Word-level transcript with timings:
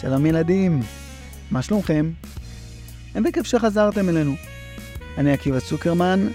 שלום 0.00 0.26
ילדים, 0.26 0.80
מה 1.50 1.62
שלומכם? 1.62 2.10
אין 3.14 3.22
בכיף 3.22 3.46
שחזרתם 3.46 4.08
אלינו. 4.08 4.34
אני 5.18 5.32
עקיבא 5.32 5.60
צוקרמן, 5.60 6.28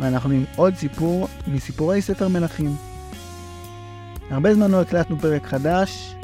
ואנחנו 0.00 0.30
עם 0.30 0.44
עוד 0.56 0.74
סיפור 0.74 1.28
מסיפורי 1.46 2.02
ספר 2.02 2.28
מלכים. 2.28 2.70
הרבה 4.30 4.54
זמן 4.54 4.70
לא 4.70 4.80
הקלטנו 4.80 5.18
פרק 5.18 5.46
חדש, 5.46 6.14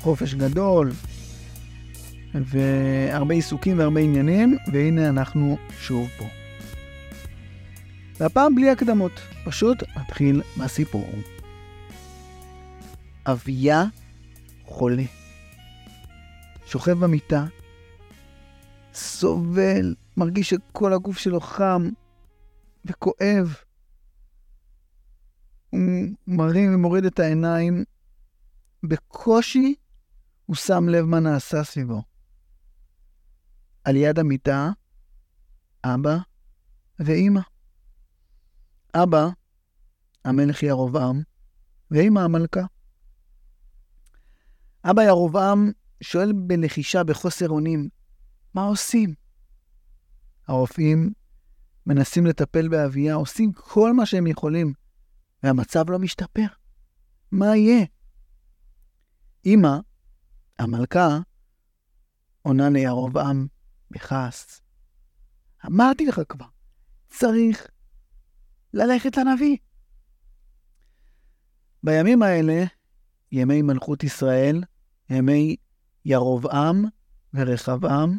חופש 0.00 0.34
גדול, 0.34 0.92
והרבה 2.34 3.34
עיסוקים 3.34 3.78
והרבה 3.78 4.00
עניינים, 4.00 4.56
והנה 4.72 5.08
אנחנו 5.08 5.56
שוב 5.80 6.08
פה. 6.18 6.24
והפעם 8.20 8.54
בלי 8.54 8.70
הקדמות, 8.70 9.12
פשוט 9.44 9.82
נתחיל 9.96 10.42
מהסיפור. 10.56 11.10
אביה 13.26 13.84
חולה. 14.64 15.04
שוכב 16.66 16.92
במיטה, 16.92 17.44
סובל, 18.94 19.94
מרגיש 20.16 20.50
שכל 20.50 20.92
הגוף 20.92 21.18
שלו 21.18 21.40
חם 21.40 21.90
וכואב. 22.84 23.54
הוא 25.70 25.80
מרים 26.26 26.74
ומוריד 26.74 27.04
את 27.04 27.18
העיניים. 27.18 27.84
בקושי 28.82 29.74
הוא 30.46 30.56
שם 30.56 30.88
לב 30.88 31.04
מה 31.04 31.20
נעשה 31.20 31.64
סביבו. 31.64 32.02
על 33.84 33.96
יד 33.96 34.18
המיטה, 34.18 34.70
אבא 35.84 36.16
ואימא. 36.98 37.40
אבא, 38.94 39.28
המלך 40.24 40.62
ירבעם, 40.62 41.22
ואימא 41.90 42.20
המלכה. 42.20 42.64
אבא 44.84 45.02
ירבעם 45.02 45.70
שואל 46.00 46.32
בלחישה, 46.32 47.04
בחוסר 47.04 47.48
אונים, 47.48 47.88
מה 48.54 48.62
עושים? 48.62 49.14
הרופאים 50.48 51.12
מנסים 51.86 52.26
לטפל 52.26 52.68
באביה, 52.68 53.14
עושים 53.14 53.52
כל 53.52 53.92
מה 53.92 54.06
שהם 54.06 54.26
יכולים, 54.26 54.72
והמצב 55.42 55.90
לא 55.90 55.98
משתפר. 55.98 56.46
מה 57.32 57.56
יהיה? 57.56 57.84
אמא, 59.46 59.78
המלכה, 60.58 61.18
עונה 62.42 62.70
לירבעם 62.70 63.46
בכעס. 63.90 64.60
אמרתי 65.66 66.06
לך 66.06 66.20
כבר, 66.28 66.46
צריך 67.08 67.66
ללכת 68.72 69.16
לנביא. 69.16 69.56
בימים 71.82 72.22
האלה, 72.22 72.64
ימי 73.32 73.62
מלכות 73.62 74.04
ישראל, 74.04 74.64
ימי 75.10 75.56
ירבעם 76.06 76.84
ורחבעם, 77.34 78.18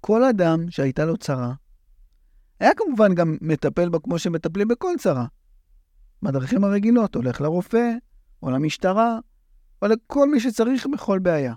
כל 0.00 0.24
אדם 0.24 0.70
שהייתה 0.70 1.04
לו 1.04 1.16
צרה, 1.16 1.54
היה 2.60 2.70
כמובן 2.76 3.14
גם 3.14 3.36
מטפל 3.40 3.88
בה 3.88 3.98
כמו 3.98 4.18
שמטפלים 4.18 4.68
בכל 4.68 4.92
צרה. 4.98 5.26
בדרכים 6.22 6.64
הרגילות, 6.64 7.14
הולך 7.14 7.40
לרופא, 7.40 7.90
או 8.42 8.50
למשטרה, 8.50 9.18
או 9.82 9.86
לכל 9.86 10.30
מי 10.30 10.40
שצריך 10.40 10.86
בכל 10.92 11.18
בעיה. 11.18 11.54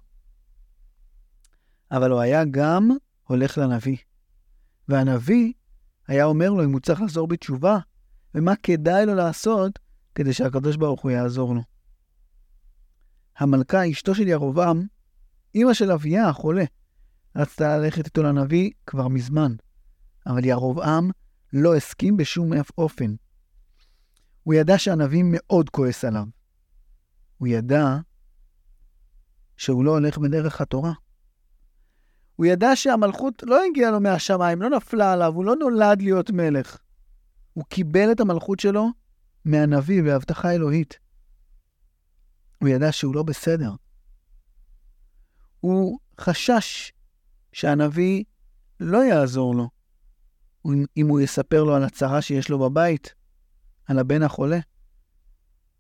אבל 1.92 2.12
הוא 2.12 2.20
היה 2.20 2.44
גם 2.52 2.90
הולך 3.24 3.58
לנביא. 3.58 3.98
והנביא 4.88 5.54
היה 6.08 6.26
אומר 6.26 6.50
לו 6.50 6.64
אם 6.64 6.72
הוא 6.72 6.80
צריך 6.80 7.02
לחזור 7.02 7.28
בתשובה, 7.28 7.80
ומה 8.36 8.56
כדאי 8.64 9.06
לו 9.06 9.16
לעשות 9.16 9.80
כדי 10.16 10.34
שהקדוש 10.34 10.76
ברוך 10.76 11.02
הוא 11.02 11.12
יעזור 11.12 11.56
לו. 11.56 11.62
המלכה, 13.40 13.92
אשתו 13.92 14.16
של 14.16 14.28
ירבעם, 14.28 14.86
אמא 15.56 15.74
של 15.74 15.92
אביה, 15.92 16.30
החולה, 16.30 16.64
רצתה 17.36 17.78
ללכת 17.78 18.06
איתו 18.06 18.24
לנביא 18.24 18.72
כבר 18.86 19.08
מזמן, 19.08 19.56
אבל 20.28 20.46
ירבעם 20.46 21.10
לא 21.54 21.76
הסכים 21.76 22.18
בשום 22.18 22.52
אופן. 22.78 23.16
הוא 24.44 24.54
ידע 24.54 24.78
שהנביא 24.78 25.24
מאוד 25.26 25.70
כועס 25.70 26.06
עליו. 26.06 26.26
הוא 27.38 27.48
ידע 27.48 27.98
שהוא 29.58 29.86
לא 29.86 29.92
הולך 29.92 30.18
בדרך 30.18 30.62
התורה. 30.62 30.94
הוא 32.36 32.46
ידע 32.46 32.76
שהמלכות 32.76 33.44
לא 33.46 33.64
הגיעה 33.64 33.92
לו 33.92 34.00
מהשמיים, 34.00 34.62
לא 34.62 34.70
נפלה 34.70 35.14
עליו, 35.14 35.34
הוא 35.34 35.46
לא 35.46 35.56
נולד 35.56 36.02
להיות 36.02 36.32
מלך. 36.32 36.78
הוא 37.54 37.64
קיבל 37.70 38.12
את 38.12 38.20
המלכות 38.20 38.60
שלו 38.60 38.88
מהנביא 39.46 40.04
בהבטחה 40.04 40.52
אלוהית. 40.52 41.00
הוא 42.58 42.70
ידע 42.70 42.92
שהוא 42.92 43.16
לא 43.16 43.24
בסדר. 43.24 43.72
הוא 45.60 46.00
חשש 46.22 46.92
שהנביא 47.54 48.24
לא 48.80 49.04
יעזור 49.04 49.56
לו 49.56 49.70
אם 50.98 51.08
הוא 51.08 51.20
יספר 51.20 51.64
לו 51.64 51.76
על 51.76 51.84
הצרה 51.84 52.22
שיש 52.22 52.50
לו 52.50 52.60
בבית, 52.60 53.14
על 53.86 54.00
הבן 54.00 54.24
החולה. 54.24 54.60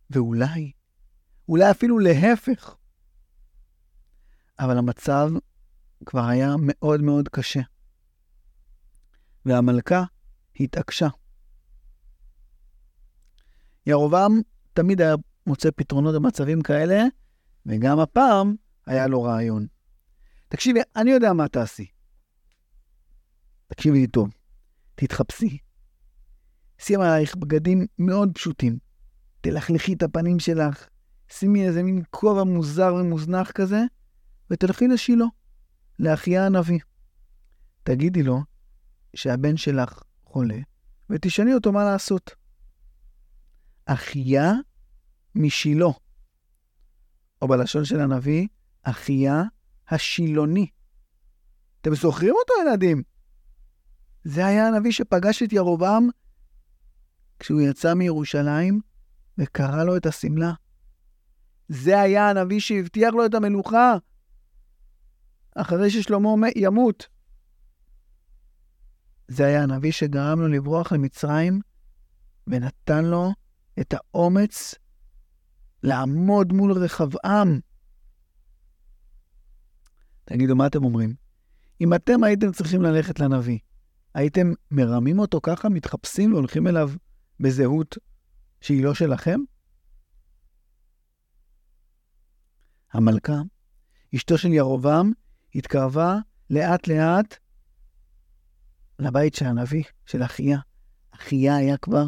ואולי, 0.09 0.71
אולי 1.49 1.71
אפילו 1.71 1.99
להפך. 1.99 2.75
אבל 4.59 4.77
המצב 4.77 5.29
כבר 6.05 6.25
היה 6.25 6.55
מאוד 6.59 7.01
מאוד 7.01 7.29
קשה. 7.29 7.61
והמלכה 9.45 10.03
התעקשה. 10.59 11.07
ירובעם 13.85 14.41
תמיד 14.73 15.01
היה 15.01 15.15
מוצא 15.47 15.69
פתרונות 15.75 16.15
במצבים 16.15 16.61
כאלה, 16.61 17.03
וגם 17.65 17.99
הפעם 17.99 18.55
היה 18.85 19.07
לו 19.07 19.23
רעיון. 19.23 19.67
תקשיבי, 20.47 20.79
אני 20.95 21.11
יודע 21.11 21.33
מה 21.33 21.47
תעשי. 21.47 21.87
תקשיבי 23.67 23.99
לי 23.99 24.07
טוב, 24.07 24.29
תתחפשי. 24.95 25.57
שימי 26.77 27.05
עלייך 27.05 27.35
בגדים 27.35 27.85
מאוד 27.99 28.31
פשוטים. 28.33 28.77
תלכלכי 29.41 29.93
את 29.93 30.03
הפנים 30.03 30.39
שלך, 30.39 30.87
שימי 31.29 31.67
איזה 31.67 31.83
מין 31.83 32.03
כובע 32.09 32.43
מוזר 32.43 32.95
ומוזנח 32.95 33.51
כזה, 33.51 33.79
ותלכי 34.51 34.87
לשילה, 34.87 35.25
לאחיה 35.99 36.45
הנביא. 36.45 36.79
תגידי 37.83 38.23
לו 38.23 38.39
שהבן 39.15 39.57
שלך 39.57 40.01
חולה, 40.23 40.57
ותשאלי 41.09 41.53
אותו 41.53 41.71
מה 41.71 41.83
לעשות. 41.83 42.35
אחיה 43.85 44.53
משילה, 45.37 45.85
או 47.41 47.47
בלשון 47.47 47.85
של 47.85 47.99
הנביא, 47.99 48.47
אחיה 48.83 49.43
השילוני. 49.89 50.67
אתם 51.81 51.95
זוכרים 51.95 52.33
אותו, 52.39 52.53
ילדים? 52.61 53.03
זה 54.23 54.45
היה 54.45 54.67
הנביא 54.67 54.91
שפגש 54.91 55.43
את 55.43 55.53
ירובעם 55.53 56.09
כשהוא 57.39 57.61
יצא 57.61 57.93
מירושלים 57.93 58.81
וקרא 59.37 59.83
לו 59.83 59.97
את 59.97 60.05
השמלה. 60.05 60.53
זה 61.67 62.01
היה 62.01 62.29
הנביא 62.29 62.59
שהבטיח 62.59 63.13
לו 63.13 63.25
את 63.25 63.33
המלוכה 63.33 63.97
אחרי 65.55 65.89
ששלמה 65.89 66.47
ימות. 66.55 67.07
זה 69.27 69.45
היה 69.45 69.63
הנביא 69.63 69.91
שגרם 69.91 70.39
לו 70.39 70.47
לברוח 70.47 70.91
למצרים 70.91 71.61
ונתן 72.47 73.05
לו 73.05 73.31
את 73.79 73.93
האומץ 73.93 74.75
לעמוד 75.83 76.53
מול 76.53 76.71
רחבעם. 76.71 77.59
תגידו, 80.25 80.55
מה 80.55 80.67
אתם 80.67 80.83
אומרים? 80.83 81.15
אם 81.81 81.93
אתם 81.93 82.23
הייתם 82.23 82.51
צריכים 82.51 82.81
ללכת 82.81 83.19
לנביא, 83.19 83.59
הייתם 84.13 84.47
מרמים 84.71 85.19
אותו 85.19 85.39
ככה, 85.43 85.69
מתחפשים 85.69 86.33
והולכים 86.33 86.67
אליו 86.67 86.91
בזהות 87.39 87.97
שהיא 88.61 88.83
לא 88.83 88.93
שלכם? 88.93 89.39
המלכה, 92.93 93.41
אשתו 94.15 94.37
של 94.37 94.47
ירובעם, 94.53 95.11
התקרבה 95.55 96.17
לאט-לאט 96.49 97.37
לבית 98.99 99.35
של 99.35 99.45
הנביא, 99.45 99.83
של 100.05 100.23
אחיה. 100.23 100.59
אחיה 101.11 101.55
היה 101.55 101.77
כבר 101.77 102.05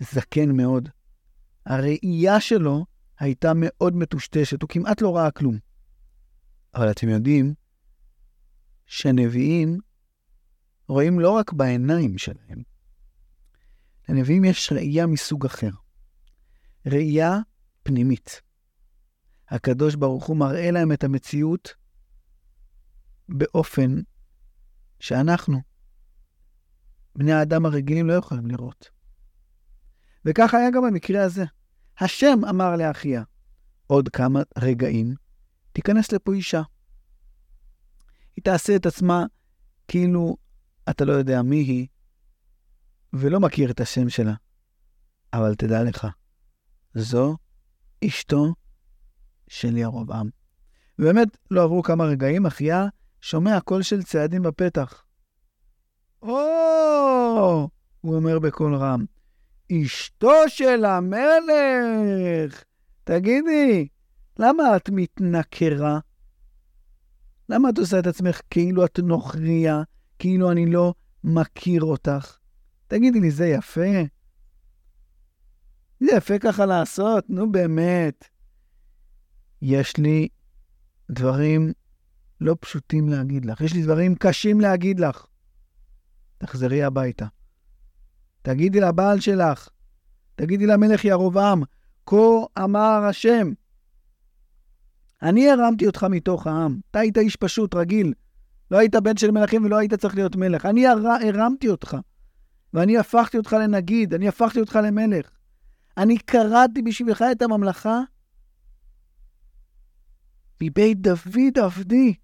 זקן 0.00 0.56
מאוד. 0.56 0.88
הראייה 1.66 2.40
שלו 2.40 2.86
הייתה 3.22 3.52
מאוד 3.56 3.96
מטושטשת, 3.96 4.62
הוא 4.62 4.68
כמעט 4.68 5.02
לא 5.02 5.16
ראה 5.16 5.30
כלום. 5.30 5.58
אבל 6.74 6.90
אתם 6.90 7.08
יודעים 7.08 7.54
שנביאים 8.86 9.78
רואים 10.88 11.20
לא 11.20 11.30
רק 11.30 11.52
בעיניים 11.52 12.18
שלהם, 12.18 12.62
לנביאים 14.08 14.44
יש 14.44 14.72
ראייה 14.72 15.06
מסוג 15.06 15.46
אחר. 15.46 15.70
ראייה 16.86 17.38
פנימית. 17.82 18.42
הקדוש 19.48 19.94
ברוך 19.94 20.26
הוא 20.26 20.36
מראה 20.36 20.70
להם 20.70 20.92
את 20.92 21.04
המציאות 21.04 21.74
באופן 23.28 24.00
שאנחנו, 25.00 25.60
בני 27.16 27.32
האדם 27.32 27.66
הרגילים, 27.66 28.08
לא 28.08 28.12
יכולים 28.12 28.46
לראות. 28.46 28.90
וכך 30.24 30.54
היה 30.54 30.70
גם 30.70 30.82
במקרה 30.82 31.24
הזה. 31.24 31.44
השם 31.98 32.38
אמר 32.50 32.76
לאחיה, 32.76 33.22
עוד 33.86 34.08
כמה 34.08 34.40
רגעים 34.58 35.14
תיכנס 35.72 36.12
לפה 36.12 36.32
אישה. 36.32 36.62
היא 38.36 38.44
תעשה 38.44 38.76
את 38.76 38.86
עצמה 38.86 39.24
כאילו 39.88 40.36
אתה 40.90 41.04
לא 41.04 41.12
יודע 41.12 41.42
מי 41.42 41.56
היא, 41.56 41.86
ולא 43.12 43.40
מכיר 43.40 43.70
את 43.70 43.80
השם 43.80 44.08
שלה. 44.08 44.34
אבל 45.32 45.54
תדע 45.54 45.82
לך, 45.82 46.06
זו 46.94 47.36
אשתו 48.04 48.54
של 49.48 49.76
ירבעם. 49.76 50.28
ובאמת, 50.98 51.28
לא 51.50 51.64
עברו 51.64 51.82
כמה 51.82 52.04
רגעים, 52.04 52.46
אחיה 52.46 52.86
שומע 53.20 53.60
קול 53.60 53.82
של 53.82 54.02
צעדים 54.02 54.42
בפתח. 54.42 55.04
או! 56.22 57.68
הוא 58.00 58.16
אומר 58.16 58.38
בקול 58.38 58.74
רם, 58.74 59.04
אשתו 59.72 60.32
של 60.48 60.84
המלך! 60.84 62.64
תגידי, 63.04 63.88
למה 64.38 64.76
את 64.76 64.90
מתנכרה? 64.90 65.98
למה 67.48 67.68
את 67.70 67.78
עושה 67.78 67.98
את 67.98 68.06
עצמך 68.06 68.40
כאילו 68.50 68.84
את 68.84 68.98
נוכריה, 68.98 69.82
כאילו 70.18 70.52
אני 70.52 70.66
לא 70.66 70.94
מכיר 71.24 71.82
אותך? 71.82 72.38
תגידי 72.86 73.20
לי, 73.20 73.30
זה 73.30 73.46
יפה? 73.46 73.90
זה 76.00 76.06
יפה 76.16 76.38
ככה 76.38 76.66
לעשות? 76.66 77.30
נו 77.30 77.52
באמת. 77.52 78.28
יש 79.62 79.96
לי 79.96 80.28
דברים 81.10 81.72
לא 82.40 82.56
פשוטים 82.60 83.08
להגיד 83.08 83.44
לך. 83.44 83.60
יש 83.60 83.72
לי 83.72 83.82
דברים 83.82 84.14
קשים 84.14 84.60
להגיד 84.60 85.00
לך. 85.00 85.26
תחזרי 86.38 86.82
הביתה. 86.82 87.26
תגידי 88.42 88.80
לבעל 88.80 89.20
שלך, 89.20 89.68
תגידי 90.34 90.66
למלך 90.66 91.04
ירבעם, 91.04 91.62
כה 92.06 92.16
אמר 92.64 93.04
השם. 93.08 93.52
אני 95.22 95.50
הרמתי 95.50 95.86
אותך 95.86 96.06
מתוך 96.10 96.46
העם. 96.46 96.80
אתה 96.90 96.98
היית 96.98 97.18
איש 97.18 97.36
פשוט, 97.36 97.74
רגיל. 97.74 98.12
לא 98.70 98.78
היית 98.78 98.94
בן 98.94 99.16
של 99.16 99.30
מלכים 99.30 99.64
ולא 99.64 99.76
היית 99.78 99.94
צריך 99.94 100.14
להיות 100.14 100.36
מלך. 100.36 100.66
אני 100.66 100.86
הר... 100.86 100.98
הרמתי 101.28 101.68
אותך, 101.68 101.96
ואני 102.74 102.98
הפכתי 102.98 103.38
אותך 103.38 103.52
לנגיד, 103.52 104.14
אני 104.14 104.28
הפכתי 104.28 104.60
אותך 104.60 104.78
למלך. 104.84 105.30
אני 105.96 106.18
קראתי 106.18 106.82
בשבילך 106.82 107.24
את 107.32 107.42
הממלכה 107.42 108.00
מבית 110.62 111.00
דוד 111.00 111.58
עבדי. 111.62 112.14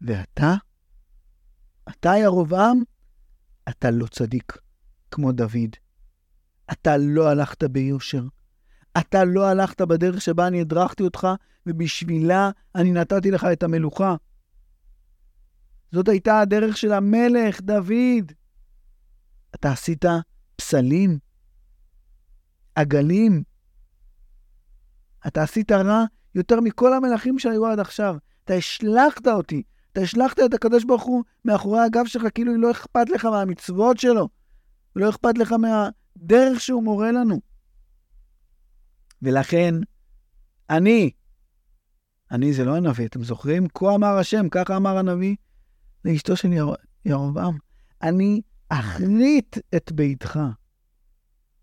ואתה? 0.00 0.54
אתה 1.88 2.12
ירבעם? 2.22 2.82
אתה 3.68 3.90
לא 3.90 4.06
צדיק 4.06 4.58
כמו 5.10 5.32
דוד. 5.32 5.76
אתה 6.72 6.96
לא 6.96 7.28
הלכת 7.28 7.64
ביושר. 7.64 8.22
אתה 8.98 9.24
לא 9.24 9.48
הלכת 9.48 9.80
בדרך 9.80 10.20
שבה 10.20 10.46
אני 10.46 10.60
הדרכתי 10.60 11.02
אותך, 11.02 11.28
ובשבילה 11.66 12.50
אני 12.74 12.92
נתתי 12.92 13.30
לך 13.30 13.46
את 13.52 13.62
המלוכה. 13.62 14.16
זאת 15.92 16.08
הייתה 16.08 16.40
הדרך 16.40 16.76
של 16.76 16.92
המלך, 16.92 17.60
דוד. 17.60 18.32
אתה 19.54 19.72
עשית 19.72 20.04
פסלים, 20.56 21.18
עגלים. 22.74 23.42
אתה 25.26 25.42
עשית 25.42 25.72
רע 25.72 26.04
יותר 26.34 26.60
מכל 26.60 26.94
המלכים 26.94 27.38
שהיו 27.38 27.66
עד 27.66 27.80
עכשיו. 27.80 28.16
אתה 28.44 28.54
השלכת 28.54 29.26
אותי, 29.26 29.62
אתה 29.92 30.00
השלכת 30.00 30.38
את 30.44 30.54
הקדוש 30.54 30.84
ברוך 30.84 31.02
הוא 31.02 31.24
מאחורי 31.44 31.80
הגב 31.80 32.06
שלך, 32.06 32.26
כאילו 32.34 32.56
לא 32.56 32.70
אכפת 32.70 33.08
לך 33.10 33.24
מהמצוות 33.24 33.98
שלו, 33.98 34.28
ולא 34.96 35.10
אכפת 35.10 35.38
לך 35.38 35.52
מהדרך 35.52 36.60
שהוא 36.60 36.82
מורה 36.82 37.12
לנו. 37.12 37.40
ולכן, 39.22 39.74
אני, 40.70 41.10
אני 42.30 42.52
זה 42.52 42.64
לא 42.64 42.76
הנביא, 42.76 43.06
אתם 43.06 43.22
זוכרים? 43.22 43.66
כה 43.74 43.94
אמר 43.94 44.16
השם, 44.18 44.48
ככה 44.48 44.76
אמר 44.76 44.98
הנביא 44.98 45.36
לאשתו 46.04 46.36
של 46.36 46.52
יר... 46.52 46.74
ירבעם. 47.04 47.58
אני 48.02 48.40
אחריט 48.68 49.58
את 49.76 49.92
ביתך. 49.92 50.38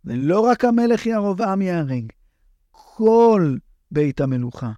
ולא 0.05 0.39
רק 0.39 0.65
המלך 0.65 1.05
ירבעם 1.05 1.61
ייהרג, 1.61 2.11
כל 2.71 3.57
בית 3.91 4.21
המלוכה, 4.21 4.71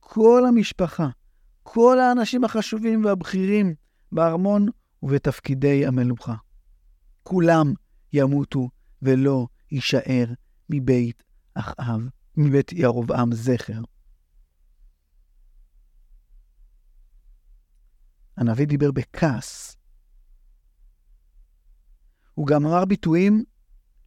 כל 0.00 0.44
המשפחה, 0.48 1.08
כל 1.74 1.98
האנשים 2.00 2.44
החשובים 2.44 3.04
והבכירים 3.04 3.74
בארמון 4.12 4.66
ובתפקידי 5.02 5.86
המלוכה. 5.86 6.34
כולם 7.22 7.72
ימותו 8.12 8.68
ולא 9.02 9.46
יישאר 9.70 10.24
מבית 10.70 11.22
אחאב, 11.54 12.00
מבית 12.36 12.72
ירבעם 12.72 13.32
זכר. 13.32 13.80
הנביא 18.36 18.66
דיבר 18.66 18.90
בכעס. 18.92 19.76
הוא 22.34 22.46
גם 22.46 22.66
אמר 22.66 22.84
ביטויים 22.84 23.44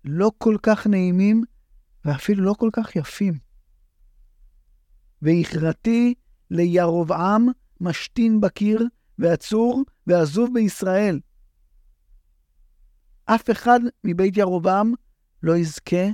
לא 0.03 0.31
כל 0.38 0.57
כך 0.63 0.88
נעימים 0.88 1.44
ואפילו 2.06 2.44
לא 2.44 2.56
כל 2.59 2.69
כך 2.73 2.95
יפים. 2.95 3.39
והכרתי 5.21 6.13
לירבעם 6.55 7.47
משתין 7.81 8.41
בקיר 8.41 8.81
ועצור 9.19 9.83
ועזוב 10.07 10.49
בישראל. 10.53 11.19
אף 13.25 13.51
אחד 13.51 13.79
מבית 14.03 14.37
ירבעם 14.37 14.93
לא 15.43 15.57
יזכה 15.57 16.05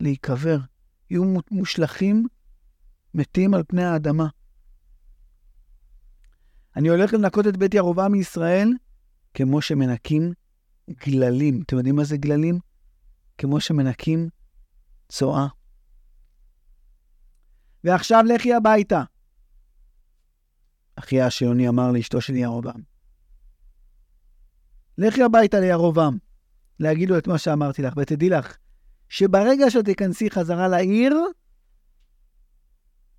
להיקבר. 0.00 0.58
יהיו 1.10 1.24
מושלכים 1.50 2.26
מתים 3.14 3.54
על 3.54 3.62
פני 3.68 3.84
האדמה. 3.84 4.26
אני 6.76 6.88
הולך 6.88 7.12
לנקות 7.12 7.46
את 7.46 7.56
בית 7.56 7.74
ירבעם 7.74 8.12
מישראל 8.12 8.72
כמו 9.34 9.62
שמנקים 9.62 10.32
גללים. 10.90 11.62
אתם 11.62 11.76
יודעים 11.76 11.96
מה 11.96 12.04
זה 12.04 12.16
גללים? 12.16 12.58
כמו 13.38 13.60
שמנקים 13.60 14.28
צואה. 15.08 15.46
ועכשיו 17.84 18.24
לכי 18.34 18.54
הביתה. 18.54 19.02
אחיה 21.02 21.26
השילוני 21.26 21.68
אמר 21.68 21.92
לאשתו 21.92 22.20
של 22.20 22.36
ירובעם. 22.36 22.82
לכי 24.98 25.22
הביתה 25.22 25.60
לירובעם, 25.60 26.18
להגיד 26.80 27.10
לו 27.10 27.18
את 27.18 27.26
מה 27.26 27.38
שאמרתי 27.38 27.82
לך, 27.82 27.94
ותדעי 27.96 28.28
לך, 28.28 28.56
שברגע 29.08 29.70
שתיכנסי 29.70 30.30
חזרה 30.30 30.68
לעיר, 30.68 31.16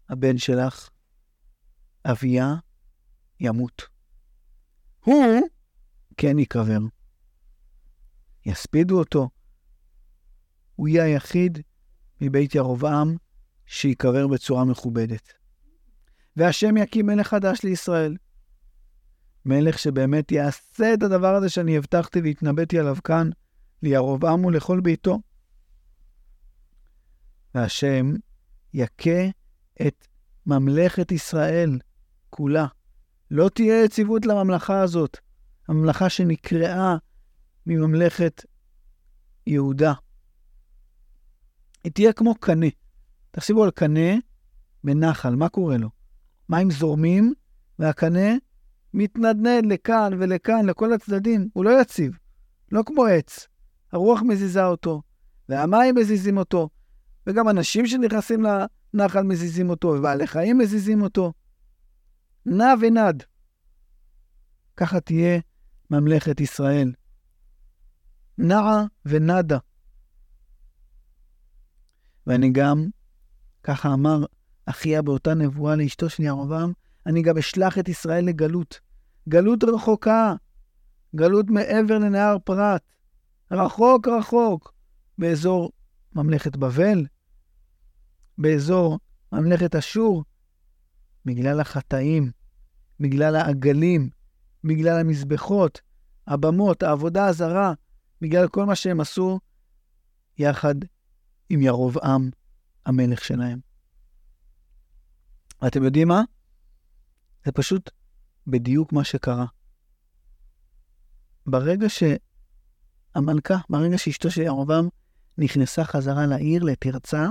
הבן 0.10 0.38
שלך, 0.38 0.90
אביה, 2.06 2.56
ימות. 3.40 3.82
הוא 5.06 5.48
כן 6.18 6.40
ייקבר. 6.40 6.80
יספידו 8.46 9.00
אותו. 9.00 9.30
הוא 10.76 10.88
יהיה 10.88 11.04
היחיד 11.04 11.60
מבית 12.22 12.56
ירבעם 12.56 13.18
שייקבר 13.66 14.28
בצורה 14.28 14.66
מכובדת. 14.66 15.34
והשם 16.38 16.78
יקים 16.78 17.06
מלך 17.06 17.28
חדש 17.28 17.64
לישראל. 17.64 18.18
מלך 19.46 19.80
שבאמת 19.80 20.32
יעשה 20.32 20.94
את 20.94 21.04
הדבר 21.04 21.36
הזה 21.36 21.50
שאני 21.50 21.78
הבטחתי 21.78 22.22
והתנבאתי 22.22 22.80
עליו 22.80 22.96
כאן, 23.04 23.30
לירבעם 23.84 24.46
ולכל 24.46 24.80
ביתו. 24.80 25.20
והשם 27.56 28.14
יכה 28.74 29.28
את 29.88 30.08
ממלכת 30.46 31.12
ישראל 31.12 31.80
כולה. 32.30 32.68
לא 33.32 33.50
תהיה 33.50 33.84
יציבות 33.84 34.26
לממלכה 34.26 34.82
הזאת, 34.82 35.18
הממלכה 35.68 36.10
שנקראה 36.10 36.96
מממלכת 37.66 38.46
יהודה. 39.48 39.94
היא 41.84 41.92
תהיה 41.92 42.14
כמו 42.14 42.36
קנה. 42.36 42.68
תחשבו 43.32 43.64
על 43.64 43.72
קנה 43.72 44.16
בנחל, 44.84 45.36
מה 45.36 45.50
קורה 45.50 45.78
לו? 45.78 45.90
מים 46.50 46.72
זורמים, 46.72 47.34
והקנה 47.80 48.30
מתנדנד 48.94 49.66
לכאן 49.66 50.14
ולכאן, 50.20 50.66
לכל 50.66 50.94
הצדדים. 50.94 51.50
הוא 51.54 51.66
לא 51.66 51.82
יציב, 51.82 52.18
לא 52.72 52.84
כמו 52.86 53.06
עץ. 53.06 53.48
הרוח 53.92 54.22
מזיזה 54.22 54.66
אותו, 54.66 55.02
והמים 55.50 55.96
מזיזים 55.96 56.38
אותו, 56.38 56.70
וגם 57.28 57.50
אנשים 57.50 57.88
שנכנסים 57.88 58.44
לנחל 58.94 59.22
מזיזים 59.22 59.70
אותו, 59.70 59.88
ובעלי 59.88 60.28
חיים 60.28 60.58
מזיזים 60.58 61.02
אותו. 61.02 61.34
נע 62.46 62.74
ונד. 62.82 63.24
ככה 64.78 65.00
תהיה 65.00 65.40
ממלכת 65.90 66.40
ישראל. 66.40 66.94
נעה 68.38 68.86
ונדה. 69.06 69.58
ואני 72.28 72.52
גם, 72.52 72.88
ככה 73.64 73.94
אמר 73.94 74.26
אחיה 74.66 75.02
באותה 75.02 75.34
נבואה 75.34 75.76
לאשתו 75.76 76.10
של 76.10 76.24
ירבעם, 76.24 76.74
אני 77.06 77.22
גם 77.22 77.38
אשלח 77.38 77.80
את 77.80 77.90
ישראל 77.90 78.26
לגלות. 78.26 78.80
גלות 79.30 79.64
רחוקה, 79.64 80.34
גלות 81.16 81.50
מעבר 81.50 81.98
לנהר 81.98 82.38
פרת, 82.44 82.82
רחוק 83.52 84.08
רחוק, 84.08 84.74
באזור 85.18 85.72
ממלכת 86.16 86.56
בבל, 86.56 87.06
באזור 88.38 89.00
ממלכת 89.32 89.76
אשור, 89.76 90.24
בגלל 91.26 91.60
החטאים, 91.60 92.32
בגלל 93.00 93.36
העגלים, 93.36 94.10
בגלל 94.64 95.00
המזבחות, 95.00 95.82
הבמות, 96.28 96.84
העבודה 96.84 97.26
הזרה, 97.26 97.74
בגלל 98.22 98.48
כל 98.48 98.66
מה 98.66 98.76
שהם 98.76 99.02
עשו, 99.02 99.40
יחד 100.38 100.76
עם 101.50 101.62
ירובעם, 101.62 102.30
המלך 102.86 103.24
שלהם. 103.24 103.73
ואתם 105.64 105.84
יודעים 105.84 106.08
מה? 106.08 106.22
זה 107.46 107.52
פשוט 107.52 107.90
בדיוק 108.48 108.94
מה 108.94 109.04
שקרה. 109.04 109.46
ברגע 111.46 111.88
שהמלכה, 111.90 113.58
ברגע 113.70 113.98
שאשתו 113.98 114.32
של 114.32 114.42
ירובעם 114.42 114.90
נכנסה 115.38 115.84
חזרה 115.84 116.26
לעיר, 116.26 116.64
לפרצה, 116.64 117.28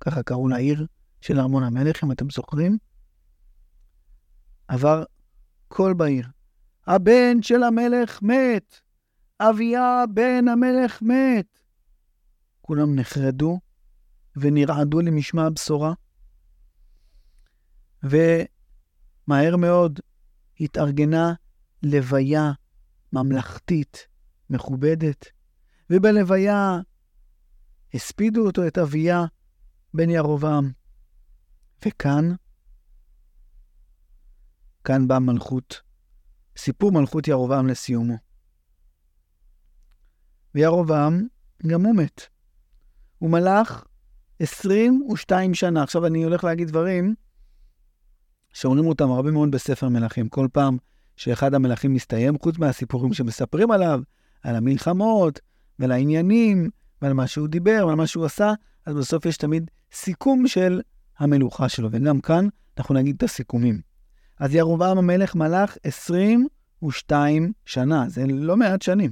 ככה 0.00 0.22
קראו 0.22 0.48
לעיר 0.48 0.86
של 1.20 1.40
ארמון 1.40 1.62
המלך, 1.62 2.04
אם 2.04 2.12
אתם 2.12 2.30
זוכרים, 2.30 2.78
עבר 4.68 5.04
קול 5.68 5.94
בעיר. 5.94 6.26
הבן 6.86 7.42
של 7.42 7.62
המלך 7.62 8.22
מת! 8.22 8.80
אביה 9.40 10.04
בן 10.14 10.48
המלך 10.48 11.02
מת! 11.02 11.58
כולם 12.60 12.94
נחרדו 12.94 13.60
ונרעדו 14.36 15.00
למשמע 15.00 15.46
הבשורה, 15.46 15.92
ומהר 18.10 19.56
מאוד 19.56 20.00
התארגנה 20.60 21.34
לוויה 21.82 22.52
ממלכתית, 23.12 24.08
מכובדת, 24.50 25.26
ובלוויה 25.90 26.80
הספידו 27.94 28.46
אותו, 28.46 28.66
את 28.66 28.78
אביה, 28.78 29.24
בן 29.94 30.10
ירובעם. 30.10 30.72
וכאן, 31.86 32.34
כאן 34.84 35.08
בא 35.08 35.18
מלכות, 35.18 35.82
סיפור 36.56 36.92
מלכות 36.92 37.28
ירובעם 37.28 37.66
לסיומו. 37.66 38.16
וירובעם, 40.54 41.26
גם 41.66 41.84
הוא 41.84 41.96
מת. 41.96 42.20
הוא 43.18 43.30
מלך 43.30 43.84
22 44.38 45.54
שנה. 45.54 45.82
עכשיו 45.82 46.06
אני 46.06 46.24
הולך 46.24 46.44
להגיד 46.44 46.68
דברים 46.68 47.14
שאומרים 48.56 48.86
אותם 48.86 49.10
הרבה 49.10 49.30
מאוד 49.30 49.50
בספר 49.50 49.88
מלכים. 49.88 50.28
כל 50.28 50.48
פעם 50.52 50.76
שאחד 51.16 51.54
המלכים 51.54 51.94
מסתיים, 51.94 52.38
חוץ 52.38 52.58
מהסיפורים 52.58 53.12
שמספרים 53.12 53.70
עליו, 53.70 54.00
על 54.42 54.56
המלחמות 54.56 55.40
ועל 55.78 55.92
העניינים 55.92 56.70
ועל 57.02 57.12
מה 57.12 57.26
שהוא 57.26 57.48
דיבר 57.48 57.84
ועל 57.86 57.96
מה 57.96 58.06
שהוא 58.06 58.24
עשה, 58.24 58.52
אז 58.86 58.94
בסוף 58.94 59.26
יש 59.26 59.36
תמיד 59.36 59.70
סיכום 59.92 60.48
של 60.48 60.80
המלוכה 61.18 61.68
שלו. 61.68 61.88
וגם 61.92 62.20
כאן 62.20 62.48
אנחנו 62.78 62.94
נגיד 62.94 63.16
את 63.16 63.22
הסיכומים. 63.22 63.80
אז 64.40 64.54
ירובעם 64.54 64.98
המלך 64.98 65.34
מלך 65.34 65.76
22 65.82 67.52
שנה, 67.66 68.08
זה 68.08 68.26
לא 68.26 68.56
מעט 68.56 68.82
שנים. 68.82 69.10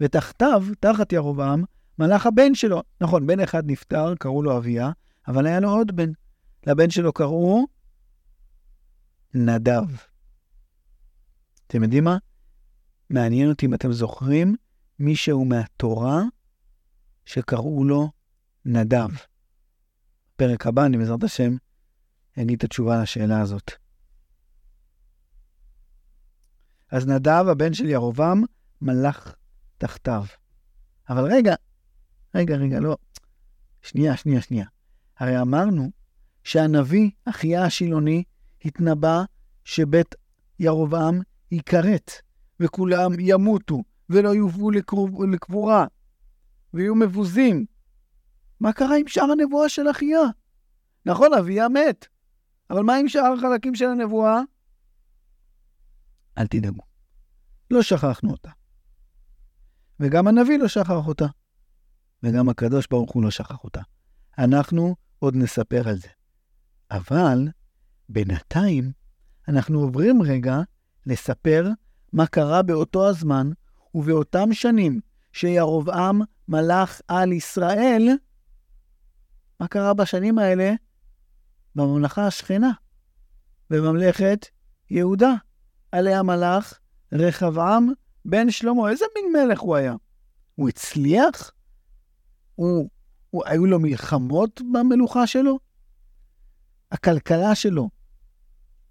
ותחתיו, 0.00 0.64
תחת 0.80 1.12
ירובעם, 1.12 1.64
מלך 1.98 2.26
הבן 2.26 2.54
שלו. 2.54 2.82
נכון, 3.00 3.26
בן 3.26 3.40
אחד 3.40 3.70
נפטר, 3.70 4.14
קראו 4.18 4.42
לו 4.42 4.56
אביה, 4.56 4.90
אבל 5.28 5.46
היה 5.46 5.60
לו 5.60 5.70
עוד 5.70 5.96
בן. 5.96 6.10
לבן 6.66 6.90
שלו 6.90 7.12
קראו 7.12 7.66
נדב. 9.34 9.84
אתם 11.66 11.82
יודעים 11.82 12.04
מה? 12.04 12.16
מעניין 13.10 13.48
אותי 13.48 13.66
אם 13.66 13.74
אתם 13.74 13.92
זוכרים 13.92 14.56
מישהו 14.98 15.44
מהתורה 15.44 16.22
שקראו 17.24 17.84
לו 17.84 18.10
נדב. 18.64 19.08
בפרק 20.34 20.66
הבא, 20.66 20.86
אני 20.86 20.98
בעזרת 20.98 21.24
השם, 21.24 21.56
אגיד 22.38 22.58
את 22.58 22.64
התשובה 22.64 23.02
לשאלה 23.02 23.40
הזאת. 23.40 23.70
אז 26.90 27.06
נדב, 27.06 27.44
הבן 27.50 27.74
של 27.74 27.88
ירובעם, 27.88 28.42
מלך 28.80 29.34
תחתיו. 29.78 30.24
אבל 31.08 31.32
רגע, 31.32 31.54
רגע, 32.34 32.56
רגע, 32.56 32.80
לא. 32.80 32.96
שנייה, 33.82 34.16
שנייה, 34.16 34.42
שנייה. 34.42 34.66
הרי 35.18 35.40
אמרנו 35.40 35.90
שהנביא, 36.44 37.10
אחיה 37.24 37.64
השילוני, 37.64 38.24
התנבא 38.64 39.22
שבית 39.64 40.14
ירובעם 40.58 41.20
ייכרת, 41.50 42.10
וכולם 42.60 43.10
ימותו, 43.20 43.82
ולא 44.10 44.28
יובאו 44.34 44.70
לקבורה, 45.26 45.86
ויהיו 46.74 46.94
מבוזים. 46.94 47.66
מה 48.60 48.72
קרה 48.72 48.96
עם 48.96 49.08
שאר 49.08 49.30
הנבואה 49.32 49.68
של 49.68 49.90
אחיה? 49.90 50.20
נכון, 51.06 51.34
אביה 51.34 51.68
מת, 51.68 52.06
אבל 52.70 52.82
מה 52.82 52.96
עם 52.96 53.08
שאר 53.08 53.32
החלקים 53.38 53.74
של 53.74 53.86
הנבואה? 53.86 54.40
אל 56.38 56.46
תדאגו, 56.46 56.82
לא 57.70 57.82
שכחנו 57.82 58.30
אותה. 58.30 58.50
וגם 60.00 60.26
הנביא 60.26 60.58
לא 60.58 60.68
שכח 60.68 61.06
אותה. 61.06 61.26
וגם 62.22 62.48
הקדוש 62.48 62.86
ברוך 62.90 63.12
הוא 63.12 63.22
לא 63.22 63.30
שכח 63.30 63.64
אותה. 63.64 63.80
אנחנו 64.38 64.96
עוד 65.18 65.36
נספר 65.36 65.88
על 65.88 65.96
זה. 65.96 66.08
אבל 66.90 67.48
בינתיים 68.12 68.92
אנחנו 69.48 69.80
עוברים 69.80 70.22
רגע 70.22 70.58
לספר 71.06 71.68
מה 72.12 72.26
קרה 72.26 72.62
באותו 72.62 73.08
הזמן 73.08 73.50
ובאותם 73.94 74.52
שנים 74.52 75.00
שירובעם 75.32 76.20
מלך 76.48 77.00
על 77.08 77.32
ישראל, 77.32 78.08
מה 79.60 79.68
קרה 79.68 79.94
בשנים 79.94 80.38
האלה 80.38 80.72
בממלכה 81.74 82.26
השכנה, 82.26 82.70
בממלכת 83.70 84.46
יהודה, 84.90 85.32
עליה 85.92 86.22
מלך 86.22 86.78
רחבעם 87.12 87.88
בן 88.24 88.50
שלמה. 88.50 88.90
איזה 88.90 89.04
מין 89.16 89.32
מלך 89.32 89.60
הוא 89.60 89.76
היה? 89.76 89.94
הוא 90.54 90.68
הצליח? 90.68 91.50
הוא, 92.54 92.88
הוא, 93.30 93.42
היו 93.46 93.66
לו 93.66 93.80
מלחמות 93.80 94.60
במלוכה 94.72 95.26
שלו? 95.26 95.58
הכלכלה 96.92 97.54
שלו 97.54 97.99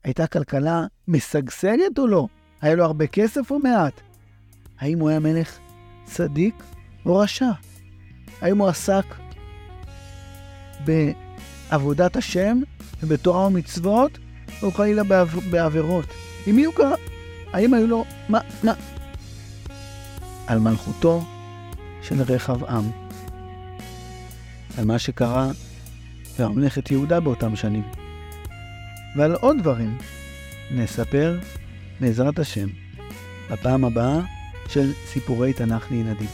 הייתה 0.04 0.28
כלכלה 0.28 0.86
משגשגת 1.08 2.00
או 2.00 2.08
לא? 2.08 2.28
היה 2.62 2.76
לו 2.76 2.86
הרבה 2.86 3.08
כסף 3.08 3.52
או 3.52 3.60
מעט? 3.60 4.02
האם 4.80 5.00
הוא 5.00 5.10
היה 5.10 5.20
מלך 5.20 5.58
צדיק 6.06 6.64
או 7.06 7.18
רשע? 7.18 7.52
האם 8.42 8.58
הוא 8.58 8.68
עסק 8.68 9.06
בעבודת 10.86 12.16
השם 12.16 12.62
ובתורה 13.04 13.48
ומצוות, 13.48 14.18
או 14.64 14.72
חלילה 14.72 15.04
בעבירות? 15.52 16.06
עם 16.46 16.56
מי 16.56 16.64
הוא 16.64 16.74
קרא? 16.74 16.96
האם 17.54 17.74
היו 17.74 17.88
לו... 17.88 18.06
מה? 18.30 18.40
מה? 18.64 18.74
על 20.48 20.60
מלכותו 20.60 21.24
של 22.02 22.22
רחבעם. 22.22 22.92
על 24.78 24.86
מה 24.86 25.00
שקרה 25.00 25.52
בממלכת 26.40 26.92
יהודה 26.92 27.20
באותם 27.20 27.56
שנים. 27.56 27.99
ועל 29.18 29.34
עוד 29.34 29.58
דברים 29.58 29.98
נספר, 30.72 31.38
בעזרת 32.00 32.40
השם, 32.40 32.68
בפעם 33.52 33.86
הבאה 33.86 34.20
של 34.68 34.92
סיפורי 35.06 35.54
תנ"ך 35.54 35.92
לילדים. 35.92 36.30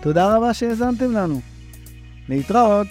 תודה 0.00 0.36
רבה 0.36 0.54
שהאזנתם 0.54 1.12
לנו. 1.12 1.40
להתראות. 2.28 2.86